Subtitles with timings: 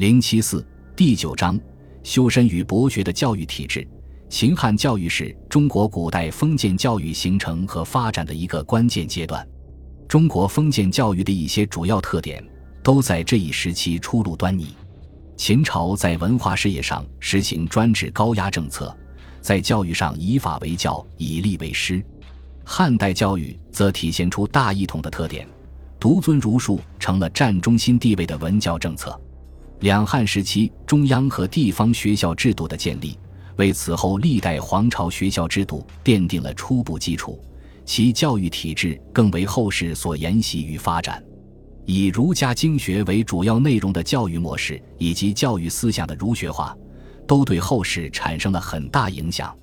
[0.00, 1.60] 零七四第九章：
[2.02, 3.86] 修身与博学的教育体制。
[4.30, 9.46] 秦汉教育是中国古代封建教育形成和发展的一个关键阶段。
[10.08, 12.42] 中国封建教育的一些主要特点
[12.82, 14.74] 都在这一时期初露端倪。
[15.36, 18.96] 秦朝在文化事业上实行专制高压政策，
[19.42, 22.02] 在教育上以法为教，以吏为师。
[22.64, 25.46] 汉代教育则体现出大一统的特点，
[25.98, 29.14] 独尊儒术成了占中心地位的文教政策。
[29.80, 33.18] 两汉时期，中央和地方学校制度的建立。
[33.56, 37.38] 为此后历代皇朝学校制度奠定了初步基础，
[37.84, 41.22] 其教育体制更为后世所沿袭与发展。
[41.86, 46.76] 以儒家经学为主要内容的教育模式以及教育思想的儒学化，
[47.26, 49.54] 都对后世产生了很大影响。